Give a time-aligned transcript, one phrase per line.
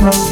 [0.00, 0.29] Thank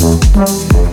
[0.00, 0.89] Música